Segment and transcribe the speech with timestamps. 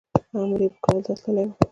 [0.39, 1.51] امر یې کابل ته تللی و.